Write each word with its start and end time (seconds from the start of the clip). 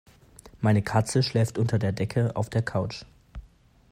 Meine 0.61 0.81
Katze 0.81 1.21
schläft 1.21 1.59
unter 1.59 1.77
der 1.77 1.91
Decke 1.91 2.35
auf 2.35 2.49
der 2.49 2.63
Couch. 2.63 3.05